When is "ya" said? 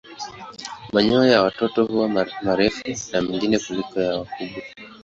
1.31-1.41, 4.01-4.13